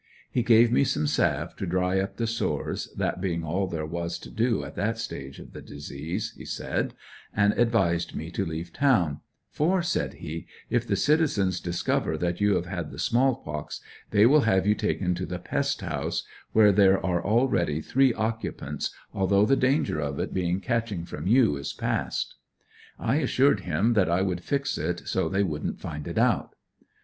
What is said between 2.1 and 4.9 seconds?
the sores, that being all there was to do at